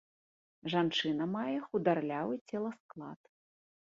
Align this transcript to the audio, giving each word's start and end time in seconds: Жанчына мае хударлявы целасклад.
Жанчына 0.73 1.27
мае 1.33 1.57
хударлявы 1.67 2.33
целасклад. 2.49 3.19